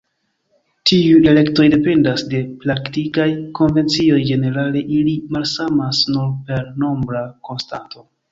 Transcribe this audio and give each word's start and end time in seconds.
Tiuj 0.91 1.17
elektoj 1.31 1.65
dependas 1.73 2.23
de 2.31 2.39
praktikaj 2.63 3.27
konvencioj, 3.61 4.17
ĝenerale 4.31 4.83
ili 5.01 5.15
malsamas 5.37 6.03
nur 6.15 6.27
per 6.49 6.67
nombra 6.85 7.23
konstanto. 7.51 8.07